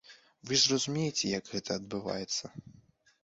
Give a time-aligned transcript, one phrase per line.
[0.51, 2.45] Вы ж разумееце, як гэта адбываецца.